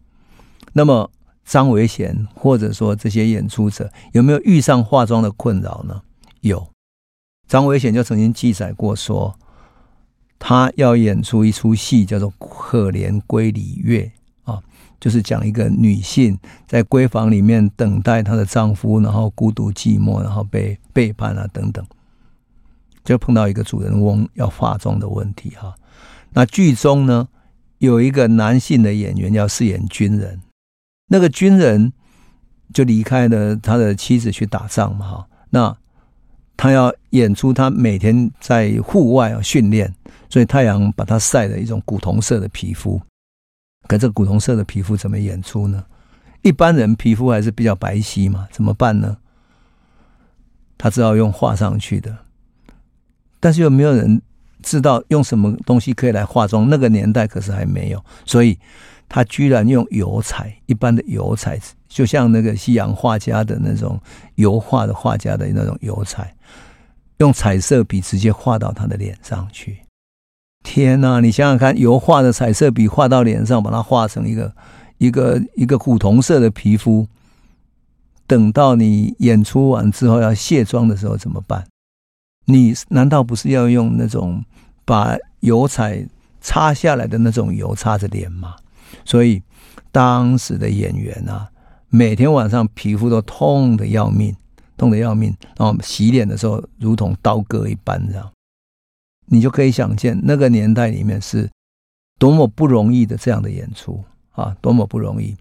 [0.74, 1.12] 那么
[1.46, 6.02] 张维贤或者说这些演出者有没有遇上化妆的困扰呢？
[6.42, 6.68] 有，
[7.48, 9.38] 张维贤就曾经记载过说，
[10.40, 14.12] 他要演出一出戏叫做《可怜闺里月》。
[14.52, 14.62] 啊
[15.00, 21.84] 就是讲一个女性在闺房里面等待她的丈夫，然后孤独寂寞，然后被背叛啊等等，
[23.04, 25.74] 就碰到一个主人翁要化妆的问题哈。
[26.34, 27.28] 那剧中呢，
[27.80, 30.40] 有一个男性的演员要饰演军人，
[31.12, 31.92] 那个军人
[32.74, 35.28] 就离开了他的妻子去打仗嘛哈。
[35.50, 35.78] 那
[36.56, 39.94] 他要演出他每天在户外啊训练，
[40.30, 43.02] 所以太阳把他晒了一种古铜色的皮肤。
[43.88, 45.84] 可这古铜色的皮肤怎么演出呢？
[46.44, 49.18] 一般人皮肤还是比较白皙嘛，怎么办呢？
[50.78, 52.16] 他只好用画上去的，
[53.42, 54.22] 但是又没有人
[54.64, 56.70] 知道用什么东西可以来化妆。
[56.70, 58.58] 那个年代可是还没有，所以
[59.14, 64.00] 他居然用油彩，一般的油彩，就像那个西洋画家的那种
[64.36, 66.34] 油画的画家的那种油彩，
[67.18, 69.80] 用彩色笔直接画到他的脸上去。
[70.64, 74.56] 天哪，你想想看，油画的彩色笔画到脸上，把它画成一个
[74.98, 77.06] 一个一个古铜色的皮肤，
[78.26, 81.68] 等到你演出完之后要卸妆的时候怎么办？
[82.46, 84.46] 你难道不是要用那种
[84.86, 86.08] 把油彩
[86.40, 88.56] 擦下来的那种油擦着脸吗？
[89.06, 89.42] 所以，
[89.92, 91.50] 当时的演员啊，
[91.90, 94.36] 每天晚上皮肤都痛得要命，
[94.78, 98.32] 痛得要命，然后洗脸的时候如同刀割一般，这样，
[99.28, 101.50] 你就可以想见那个年代里面是
[102.20, 105.36] 多么不容易的这样的演出啊，多么不容易。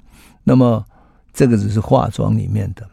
[0.44, 0.84] 那么，
[1.32, 2.88] 这个只是化妆里面的，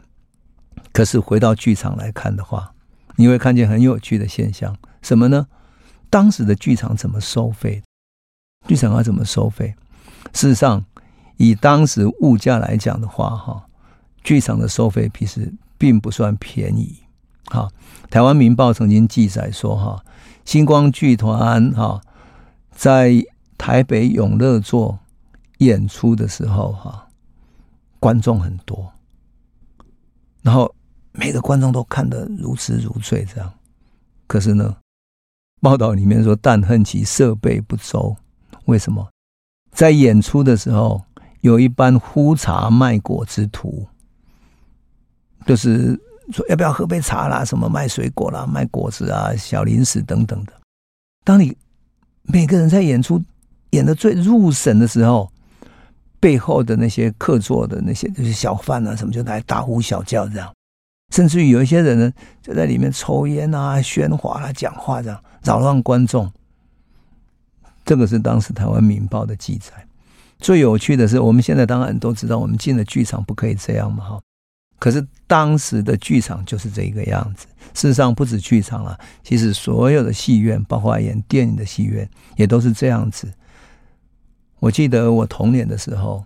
[0.92, 2.72] 可是回到剧场来看的话，
[3.16, 5.46] 你会看见很有趣的现象，什么呢？
[6.10, 7.82] 当时的剧场怎么收费？
[8.66, 9.74] 剧场要怎么收费？
[10.32, 10.84] 事实上，
[11.36, 13.64] 以当时物价来讲的话，哈，
[14.22, 16.96] 剧场的收费其实并不算便宜。
[17.46, 17.68] 哈，
[18.10, 20.04] 台湾民报曾经记载说，哈，
[20.44, 22.00] 星光剧团哈
[22.70, 23.12] 在
[23.56, 24.98] 台北永乐座
[25.58, 27.08] 演出的时候，哈，
[27.98, 28.92] 观众很多，
[30.42, 30.74] 然后
[31.12, 33.52] 每个观众都看得如痴如醉，这样。
[34.26, 34.76] 可是呢，
[35.60, 38.14] 报道里面说，但恨其设备不周，
[38.66, 39.08] 为什么？
[39.78, 41.00] 在演出的时候，
[41.40, 43.86] 有一班呼茶卖果之徒，
[45.46, 45.96] 就是
[46.32, 50.52] 说要不要喝杯茶啦，什么卖水果啦、卖果子啊、小零食等等的。
[51.24, 51.56] 当你
[52.22, 53.22] 每个人在演出
[53.70, 55.30] 演的最入神的时候，
[56.18, 60.52] 背后的那些客座的那些就是小贩啊，什么就来大呼小叫这样，
[61.14, 62.12] 甚至于有一些人呢
[62.42, 66.28] 就在里面抽烟啊、喧哗啊、讲话这样，扰乱观众。
[67.88, 69.72] 这个是当时台湾民报的记载。
[70.38, 74.20] 最有趣的是，我们现在当然都知道，我们进了剧场不可以这样嘛，哈。
[74.78, 77.46] 可是当时的剧场就是这个样子。
[77.72, 83.26] 事实上，不止剧场了，其实所有的戏院，包括演电影的戏院，也都是这样子。
[84.60, 86.22] 我记得我童年的时候，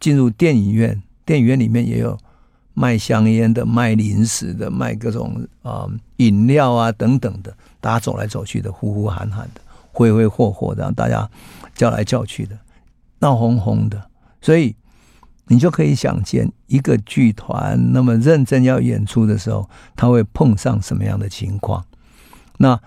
[0.00, 2.18] 进入电影院，电影院里面也有
[2.72, 9.60] 卖香烟的、卖零食的、卖各种啊、嗯、饮料啊等等的，大家走来走去的，呼呼喊喊的。
[9.94, 11.30] 挥挥霍霍的，让大家
[11.74, 12.58] 叫来叫去的，
[13.20, 14.74] 闹哄哄的，所以
[15.46, 21.84] 你就可以想见，一个剧团那么认真要演出的时候，他会碰上什么样的情况？
[22.58, 22.80] 那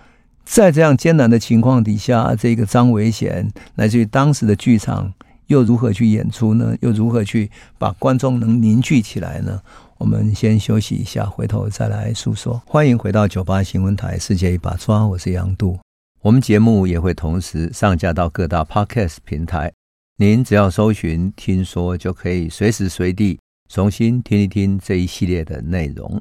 [0.43, 5.13] 在这样艰难的情况底下，这个张维贤来自于当时的剧场，
[5.47, 6.75] 又如何去演出呢？
[6.81, 9.61] 又如何去把观众能凝聚起来呢？
[9.97, 12.61] 我们先休息一下，回头再来诉说。
[12.65, 15.77] 欢迎回到九八新闻台《世界一把抓》，我是杨度。
[16.21, 19.71] 我们节目也会同时上架到各大 Podcast 平台，
[20.17, 26.19] 您只要搜寻“听说”，就可以随时随地重新听一听这一系列的内容。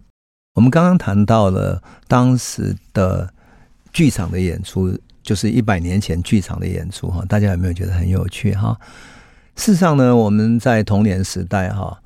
[0.55, 3.33] 我们刚刚谈到了当时的
[3.91, 8.55] 剧场的演出，就是一百年前剧场的演出，哈，大家有没有觉得很有趣？
[8.55, 8.79] 哈，
[9.57, 12.03] 事实上呢，我们在童年时代，哈。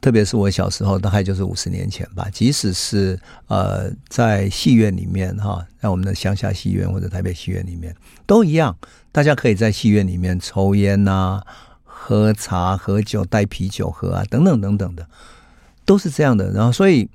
[0.00, 2.26] 特别是我小时候，大概就是五十年前吧。
[2.32, 8.74] 即使是呃，在戏院里面哈，在我们的乡下戏院或者台北戏院里面，都一样，
[9.12, 11.42] 大家可以在戏院里面抽烟呐、
[11.84, 15.06] 喝茶、喝酒、带啤酒喝啊，等等等等的，
[15.84, 16.50] 都是这样的。
[16.52, 17.06] 然后，所以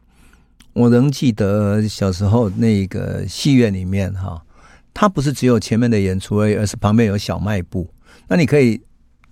[0.74, 4.44] 我仍记得小时候那个戏院里面哈，
[4.94, 7.90] 它不是只有前面的演出而已，而是旁边有小卖部，
[8.28, 8.80] 那你可以。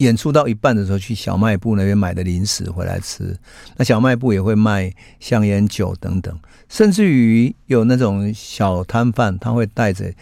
[0.03, 3.35] 演出到一半的时候，去小卖部那边买的零食回来吃。
[3.77, 6.37] 那小卖部也会卖香烟、酒等等，
[6.69, 10.13] 甚至于有那种小摊贩，他会带着，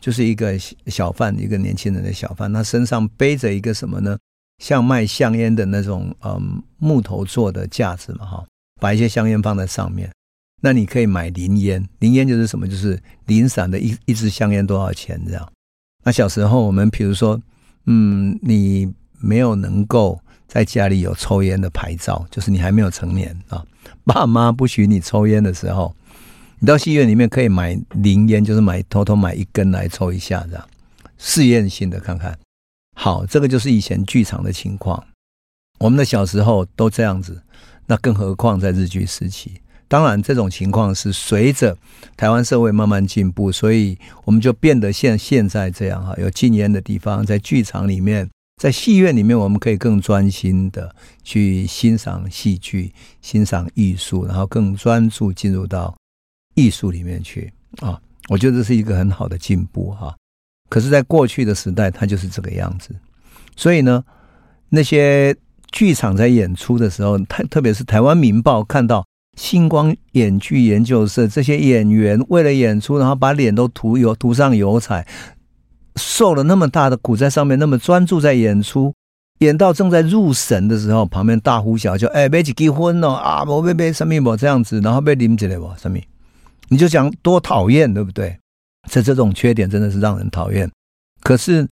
[0.00, 4.18] 就是一个小贩，一个年轻人的小贩，他身上背着一个什么呢？
[4.62, 8.44] 像卖香烟的那种，嗯，木头做的架子嘛，哈，
[8.80, 10.10] 把一些香烟放在上面。
[10.60, 12.68] 那你可以买零烟，零烟就是什么？
[12.68, 15.52] 就是零散的一一支香烟多少钱这样？
[16.04, 17.40] 那小时候我们比如说，
[17.86, 18.92] 嗯，你。
[19.20, 23.64] 没有能够在家里有抽烟的牌照，就是你还没有成年啊，
[24.04, 25.94] 爸妈不许你抽烟的时候，
[26.58, 30.68] 你到戏院里面可以买零烟，就是买偷偷买一根来抽一下，这样
[31.18, 32.38] 试验性的看看。
[32.94, 35.04] 好，这个就是以前剧场的情况。
[35.78, 37.42] 我们的小时候都这样子，
[37.86, 39.60] 那更何况在日据时期。
[39.86, 41.76] 当然，这种情况是随着
[42.16, 48.28] 台湾社会慢慢进步，所以我们就变得像现在这样哈，有禁烟的地方，在剧场里面。
[48.58, 52.92] 在戏院里面，我们可以更专心的去欣赏戏剧、
[53.22, 55.96] 欣赏艺术，然后更专注进入到
[56.56, 57.98] 艺术里面去啊！
[58.28, 60.14] 我觉得这是一个很好的进步哈。
[60.68, 62.94] 可是，在过去的时代，它就是这个样子。
[63.56, 64.04] 所以呢，
[64.68, 65.34] 那些
[65.70, 69.06] 剧场在演出的时候，特特别是台湾民报看到
[69.38, 75.06] 星光演剧研究社这些演员为了演出，然后把脸都涂油涂上油彩，
[75.98, 78.94] 受了那么大的苦在上面，那么专注在演出，
[79.40, 85.98] 演到正在入神的时候，旁边大呼小叫，哎，别去结婚了啊，我别别，什么这样子，然后被拎起来吧，什么，
[86.68, 88.38] 你就讲多讨厌，对不对？
[88.88, 90.70] 这这种缺点真的是让人讨厌。
[91.20, 91.68] 可是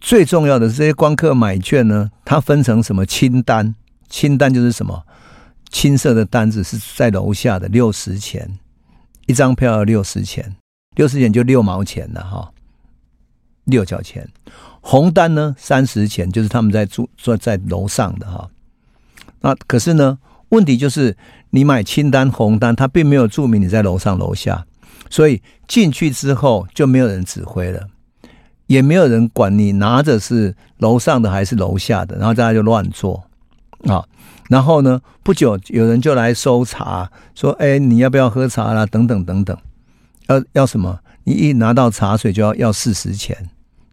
[0.00, 3.74] 最重要的，这些观客买券呢，它分成什么清单？
[4.08, 5.02] 清单就是什么？
[5.70, 8.58] 青色的单子是在楼下的六十钱，
[9.26, 10.56] 一张票要六十钱，
[10.96, 12.50] 六十钱就六毛钱了哈，
[13.70, 14.28] 六角钱。
[14.82, 18.48] 红单呢，三十钱，就是他们在住坐在楼上的哈。
[19.40, 20.18] 那可是呢，
[20.48, 21.16] 问题就是
[21.50, 24.66] 你买清单、红单，它并没有注明你在楼上楼下，
[25.10, 27.86] 所以进去之后就没有人指挥了，
[28.66, 33.22] 也没有人管你拿着是楼上的还是楼下的，然后大家就乱坐
[33.84, 34.02] 啊。
[34.48, 38.86] 然后呢，不久有人就来收茶，说：“哎，你要不要喝茶啦？
[38.86, 39.56] 等等等等，
[40.26, 40.98] 要要什么？
[41.24, 43.50] 你一拿到茶水就要要四十钱。”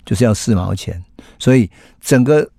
[0.08, 1.03] 就是要四毛钱，
[1.38, 2.49] 所以整个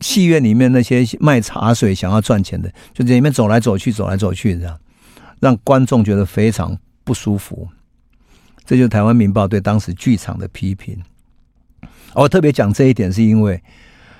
[0.00, 4.80] 戏院里面那些卖茶水想要赚钱的，就在里面走来走去，走来走去这样，
[5.38, 6.74] 让观众觉得非常
[7.04, 7.68] 不舒服。
[8.64, 10.98] 这就是台湾民报对当时剧场的批评。
[12.14, 13.62] 我特别讲这一点，是因为，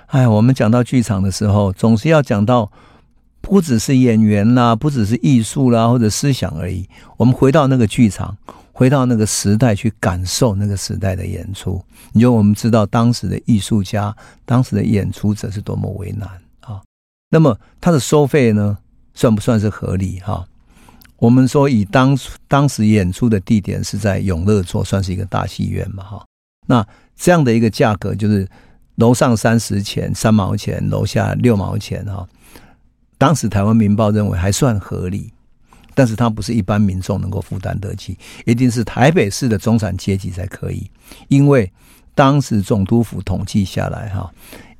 [0.08, 2.70] 哎，我们讲到剧场的时候，总是要讲到
[3.40, 6.86] 不只是演员啦，不只是艺术啦，或者思想而已。
[7.16, 8.36] 我们回到那个剧场。
[8.76, 14.14] 回到那个时代去感受那个时代的演出，你就我们知道当时的艺术家、
[14.44, 16.28] 当时的演出者是多么为难
[16.60, 16.82] 啊。
[17.30, 18.76] 那么他的收费呢，
[19.14, 20.46] 算不算是合理哈？
[21.16, 22.14] 我们说以当
[22.48, 26.26] 当时演出的地点是在永乐座，算是一个大戏院嘛哈。
[26.66, 28.46] 那这样的一个价格就是
[28.96, 32.28] 楼上三十钱三毛钱，楼下六毛钱哈。
[33.16, 35.32] 当时台湾民报认为还算合理。
[35.96, 40.90] 但是它不是一般民众能够负担得起，一定是台北市的中产阶级才可以。
[41.28, 41.72] 因为
[42.14, 44.30] 当时总督府统计下来，哈，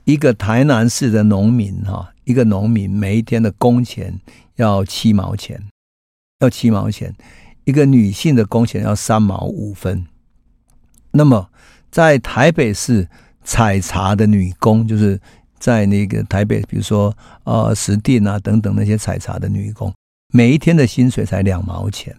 [0.04, 4.20] 一个台南市的农民，哈，一个农民每一天的工钱
[4.56, 5.58] 要七毛钱，
[6.40, 7.10] 要七毛钱；
[7.64, 10.06] 一个女性的工钱要三毛五分。
[11.12, 11.48] 那么
[11.90, 13.08] 在台北市
[13.42, 15.18] 采茶的女工，就是
[15.58, 19.90] 在那个台北，比如说呃石碇啊等等那些采茶的女工。
[20.32, 22.16] 每一天的薪水才两毛钱，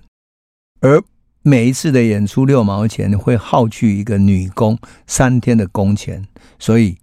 [0.80, 1.04] 而
[1.42, 6.26] 每一次的演出六毛钱，会耗去一个女工三天的工钱，
[6.58, 6.92] 所以《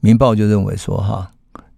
[0.00, 1.32] 民报》就认为说，哈，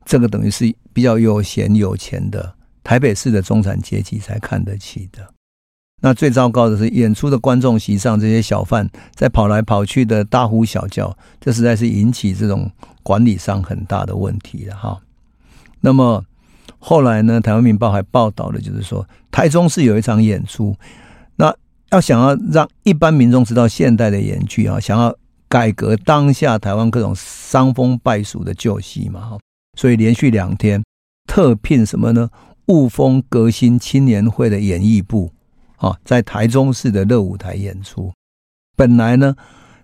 [0.04, 2.54] 这个等于是比较有闲有钱的
[2.84, 5.32] 台北市的中产阶级才看得起的。
[6.02, 12.70] 那最糟糕的是，演出的观众席上这些小贩在跑来跑去的大呼小叫，这实在是引起这种
[13.02, 15.00] 管理上很大的问题了，哈。
[15.80, 16.24] 那么。
[16.80, 20.74] 后来呢，台湾民报还报道了，就是说台中市有一场演出，
[21.36, 21.54] 那
[21.90, 25.14] 要想要让一般民众知道现代的演剧啊，想要
[25.48, 29.38] 改革当下台湾各种伤风败俗的旧戏嘛，哈，
[29.78, 30.82] 所以连续两天
[31.28, 32.30] 特聘什么呢？
[32.66, 35.32] 雾峰革新青年会的演艺部
[35.76, 38.12] 啊，在台中市的乐舞台演出。
[38.76, 39.34] 本来呢，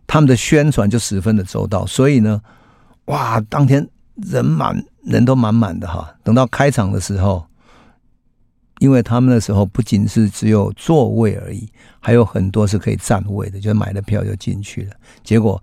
[0.06, 2.40] 他们的宣传就十分的周到，所以呢，
[3.06, 3.86] 哇，当天
[4.16, 4.84] 人满。
[5.06, 7.46] 人都满满的哈，等到开场的时候，
[8.80, 11.68] 因为他们那时候不仅是只有座位而已，
[12.00, 14.90] 还有很多是可以站位的，就买了票就进去了。
[15.22, 15.62] 结果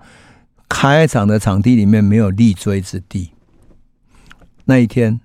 [0.69, 3.31] 开场的场地里面没有立锥之地。
[4.63, 5.19] 那一天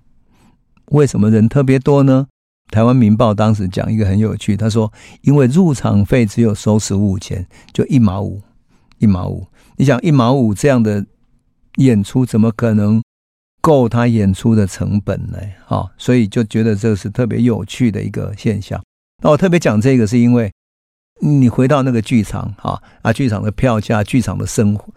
[0.87, 2.27] 为什么人特别多呢？
[2.73, 8.43] 台湾民报当时讲一个很有趣，他说因为入场费只有收十五钱，就一毛五，
[8.99, 9.47] 一毛五。
[9.77, 11.07] 你想一毛五这样的
[11.77, 13.01] 演出，怎么可能？
[13.61, 15.39] 够他演出的成本呢？
[15.67, 18.83] 哈，所以就觉得这是特别有趣的一个现象。
[19.23, 20.53] 那我特别讲这个，是因为
[21.21, 24.93] 你回到那个剧场，哈啊，剧场的票价、剧场的生活，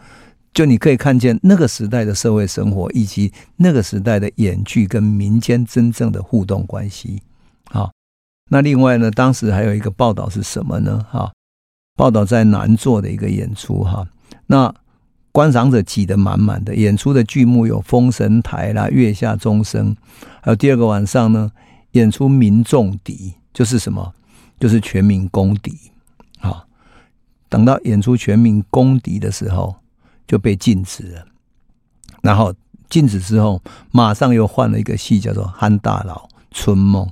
[0.53, 7.22] 就你可以看见那个时代的社会生活，以及那个时代的演剧跟民间真正的互动关系。
[7.72, 7.91] 好，
[8.49, 11.05] 那另外呢，当时还有一个报道是什么呢？
[11.09, 11.32] 哈，
[11.95, 14.07] 报道在南座的一个演出，哈，
[14.45, 14.74] 那。
[15.32, 19.95] 观赏者挤得满满的，演出的剧目有《封神台》啦，《月下钟声》，
[20.41, 21.51] 还有第二个晚上呢，
[21.91, 24.13] 演出《民众笛》，就是什么？
[24.59, 25.73] 就是全民公敌。
[26.39, 26.67] 好，
[27.47, 29.75] 等到演出全民公敌的时候，
[30.27, 31.25] 就被禁止了。
[32.21, 32.53] 然后
[32.89, 33.61] 禁止之后，
[33.91, 37.05] 马上又换了一个戏，叫做《憨大佬春梦》，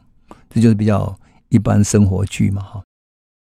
[0.49, 1.17] 这就是比较
[1.47, 2.61] 一般生活剧嘛。
[2.61, 2.83] 哈，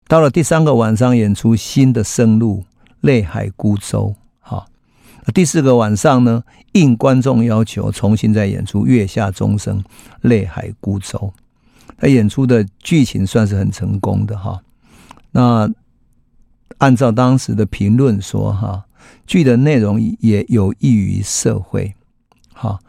[0.06, 2.60] 到了第三个晚上，演出新的生路
[3.00, 4.14] 《泪海孤舟》。
[5.31, 6.43] 第四个晚上呢，
[6.73, 9.79] 应观众要求，重新再演出《月下钟声》
[10.23, 11.18] 《泪海孤舟》。
[11.97, 14.61] 他演出的剧情算是很成功的哈。
[15.31, 15.70] 那
[16.79, 18.85] 按照当时的评论说哈，
[19.25, 21.95] 剧的内容也有益于社会
[22.53, 22.81] 哈。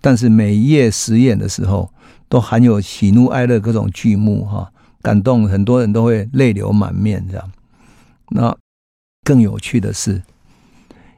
[0.00, 1.92] 但是每一夜实演的时候，
[2.28, 4.72] 都含有喜怒哀乐各种剧目哈，
[5.02, 7.50] 感动很多人都会泪流满面这样。
[8.28, 8.56] 那
[9.24, 10.22] 更有趣的是。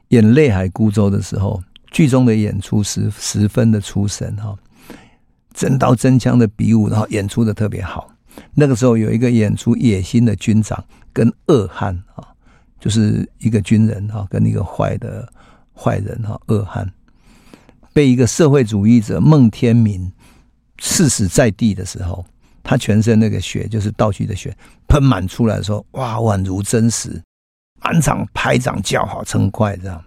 [0.09, 4.55] 演《泪海孤舟》的时候，剧中的演出十十分的出神哈，
[5.53, 8.09] 真刀真枪的比武，然后演出的特别好。
[8.53, 12.23] 那个时候有一个演出野心的军长跟恶汉啊，
[12.79, 15.27] 就是一个军人哈，跟一个坏的
[15.75, 16.89] 坏人哈，恶汉
[17.93, 20.11] 被一个社会主义者孟天明
[20.77, 22.23] 刺死在地的时候，
[22.61, 24.55] 他全身那个血就是道具的血
[24.87, 27.19] 喷满出来的时候，哇，宛如真实。
[27.81, 30.03] 满场拍掌叫好称快，这样。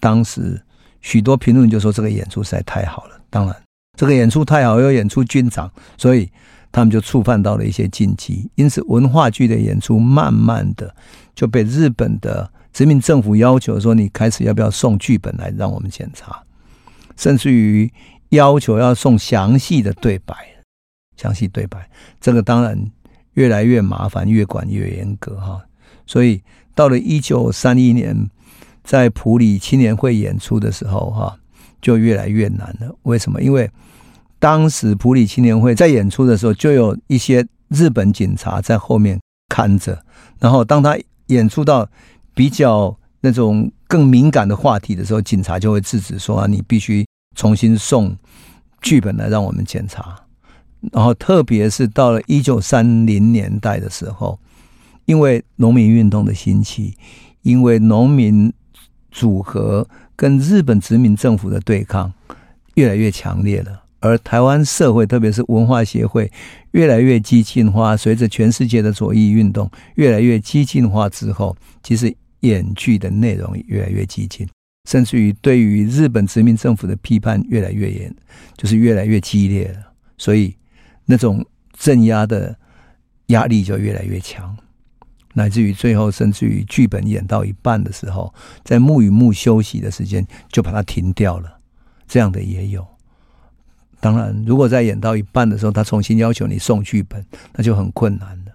[0.00, 0.60] 当时
[1.00, 3.20] 许多评论就说这个演出实在太好了。
[3.28, 3.62] 当然，
[3.96, 6.30] 这个演出太好，又演出军长，所以
[6.72, 8.50] 他们就触犯到了一些禁忌。
[8.54, 10.94] 因此，文化剧的演出慢慢的
[11.34, 16.42] 就被日本的殖民政府要求说：“你开始要不要送剧本来让我们检查？”
[17.16, 17.92] 甚至于
[18.30, 20.34] 要求要送详细的对白，
[21.16, 21.88] 详细对白。
[22.20, 22.90] 这个当然
[23.34, 25.62] 越来越麻烦，越管越严格哈。
[26.06, 26.42] 所以。
[26.74, 28.28] 到了一九三一年，
[28.82, 31.36] 在普里青年会演出的时候，哈，
[31.82, 32.94] 就越来越难了。
[33.02, 33.42] 为什么？
[33.42, 33.70] 因为
[34.38, 40.02] 当时普里青年会在演出的时候，就有一些日本警察在后面看着。
[40.38, 40.96] 然后，当他
[41.26, 41.86] 演出到
[42.34, 47.06] 比较那种更敏感的话题的时候，警察就会制止说：“啊，你必须
[47.36, 48.16] 重新送
[48.80, 50.16] 剧本来让我们检查。”
[50.92, 54.38] 然后，特别是到了一九三零年代的时候。
[55.10, 56.94] 因为农民运动的兴起，
[57.42, 58.52] 因为农民
[59.10, 59.84] 组合
[60.14, 62.12] 跟日本殖民政府的对抗
[62.74, 66.30] 越来越强烈了，而台湾社会，特别是文化协会
[66.70, 74.48] 越来越激进化，随着全世界的左翼运动越来越激进化之后，其实演剧的内容越来越激进，
[74.88, 78.14] 甚至于对于日本殖民政府的批判越来越严，
[78.56, 80.54] 就是越来越激烈了，所以
[81.04, 81.44] 那种
[81.76, 82.56] 镇压的
[83.26, 84.56] 压力就越来越强。
[85.34, 88.32] 乃至于最后，甚至于剧本演到一半的时候，
[88.64, 91.58] 在幕与幕休息的时间就把它停掉了，
[92.08, 92.86] 这样的也有。
[94.00, 97.24] 当然，如果在演到一半的时候，他重新要求你送剧本，
[97.54, 98.52] 那就很困难了。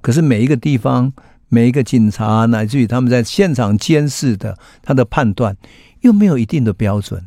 [0.00, 1.12] 可是每一个地方、
[1.48, 5.56] 每一个警察，乃至于他们在现场监视的，他的判断
[6.02, 7.26] 又没有一定的标准。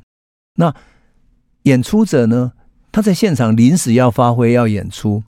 [0.55, 0.73] 那
[1.63, 2.53] 演出者呢？
[2.89, 5.23] 他在现场临时要发挥，要演出。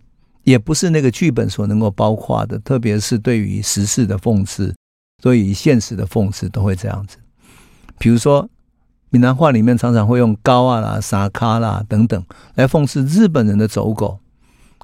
[0.49, 4.73] 也不是那个剧本所能够包括的，特别是对于时事的讽刺，
[5.21, 7.17] 对于现实的讽刺，都会这样子。
[7.99, 8.49] 比如说，
[9.11, 12.25] 闽南话里面常常会用“高啊”啦、“沙卡”啦等等
[12.55, 14.19] 来讽刺日本人的走狗，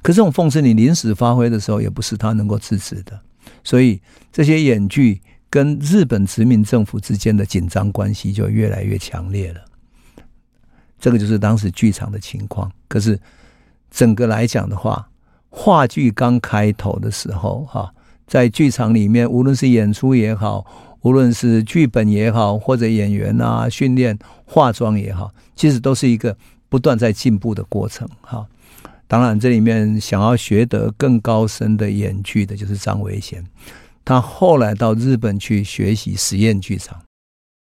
[0.02, 3.20] 可这种讽刺你临时发挥的时候，也不是他能够制止的。
[3.64, 4.00] 所以
[4.30, 9.60] 这些演剧跟日本殖民政府之间的紧张关系就越来越强烈了。
[11.00, 12.70] 这个就是当时剧场的情况。
[12.86, 13.18] 可是
[13.90, 15.08] 整个来讲的话，
[15.58, 17.90] 话剧刚开头的时候，哈，
[18.26, 20.66] 在剧场里面，无论是演出也好，
[21.00, 26.36] 无论是剧本也好，或者演员啊训练、化妆也好，其实都是一个
[26.68, 28.46] 不断在进步的过程，哈。
[29.08, 33.42] 当然，这里面想要学得更高深的演剧的，就是张维贤，
[34.04, 37.00] 他后来到日本去学习实验剧场，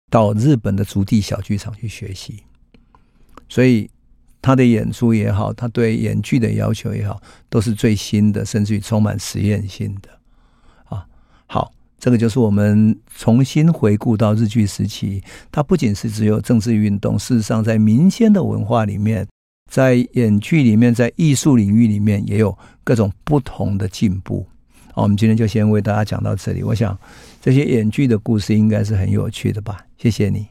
[0.08, 2.44] 到日本的足地小剧场去学习，
[3.48, 3.90] 所以。
[4.42, 10.08] 他的演出也好，他对演剧的要求也好，都是最新的，甚至于充满实验性的。
[10.84, 11.06] 啊，
[11.46, 15.22] 好，这个就是我们重新回顾到日剧时期，
[15.52, 19.26] 它不仅是只有政治运动，事实上在民间的文化里面，
[19.70, 24.46] 在演剧里面，在艺术领域里面，也有各种不同的进步。
[24.92, 26.62] 好，我们今天就先为大家讲到这里。
[26.62, 26.98] 我想
[27.40, 29.86] 这些演剧的故事应该是很有趣的吧？
[29.96, 30.50] 谢谢你。